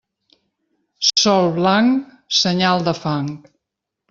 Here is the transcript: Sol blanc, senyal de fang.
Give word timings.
Sol 1.23 1.51
blanc, 1.59 2.09
senyal 2.41 2.89
de 2.89 2.97
fang. 3.05 3.31